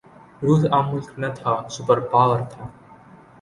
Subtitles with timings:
[0.45, 2.63] روس عام ملک نہ تھا، سپر پاور تھا۔